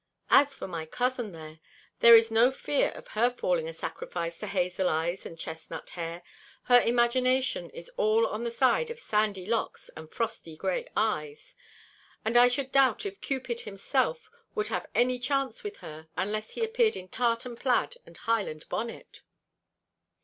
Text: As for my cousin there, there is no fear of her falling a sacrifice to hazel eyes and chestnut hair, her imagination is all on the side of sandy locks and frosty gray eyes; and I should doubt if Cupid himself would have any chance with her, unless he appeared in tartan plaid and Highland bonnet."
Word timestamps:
As 0.31 0.55
for 0.55 0.67
my 0.67 0.87
cousin 0.87 1.31
there, 1.31 1.59
there 1.99 2.15
is 2.15 2.31
no 2.31 2.49
fear 2.51 2.89
of 2.95 3.09
her 3.09 3.29
falling 3.29 3.67
a 3.67 3.71
sacrifice 3.71 4.39
to 4.39 4.47
hazel 4.47 4.89
eyes 4.89 5.27
and 5.27 5.37
chestnut 5.37 5.89
hair, 5.89 6.23
her 6.63 6.81
imagination 6.81 7.69
is 7.69 7.87
all 7.97 8.25
on 8.25 8.43
the 8.43 8.49
side 8.49 8.89
of 8.89 8.99
sandy 8.99 9.45
locks 9.45 9.91
and 9.95 10.09
frosty 10.11 10.57
gray 10.57 10.87
eyes; 10.97 11.53
and 12.25 12.35
I 12.35 12.47
should 12.47 12.71
doubt 12.71 13.05
if 13.05 13.21
Cupid 13.21 13.59
himself 13.59 14.27
would 14.55 14.69
have 14.69 14.87
any 14.95 15.19
chance 15.19 15.63
with 15.63 15.77
her, 15.85 16.07
unless 16.17 16.53
he 16.53 16.63
appeared 16.65 16.95
in 16.95 17.07
tartan 17.07 17.55
plaid 17.55 17.97
and 18.03 18.17
Highland 18.17 18.67
bonnet." 18.69 19.21